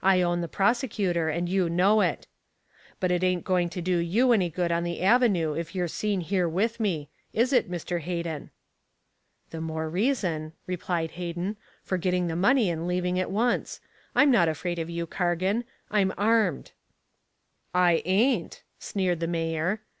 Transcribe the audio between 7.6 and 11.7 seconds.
Mr. Hayden?" "The more reason," replied Hayden,